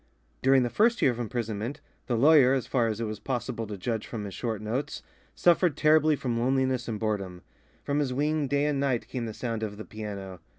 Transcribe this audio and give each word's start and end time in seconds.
During 0.41 0.63
the 0.63 0.71
first 0.71 1.03
year 1.03 1.11
of 1.11 1.19
imprisonment, 1.19 1.79
the 2.07 2.17
lawyer, 2.17 2.53
as 2.55 2.65
far 2.65 2.87
as 2.87 2.99
it 2.99 3.03
was 3.03 3.19
possible 3.19 3.67
to 3.67 3.77
judge 3.77 4.07
from 4.07 4.23
his 4.25 4.33
short 4.33 4.59
notes, 4.59 5.03
suffered 5.35 5.77
terribly 5.77 6.15
from 6.15 6.39
loneliness 6.39 6.87
and 6.87 6.99
boredom. 6.99 7.43
From 7.83 7.99
his 7.99 8.11
wing 8.11 8.47
day 8.47 8.65
and 8.65 8.79
night 8.79 9.07
came 9.07 9.27
the 9.27 9.33
sound 9.35 9.61
of 9.61 9.77
the 9.77 9.85
piano. 9.85 10.39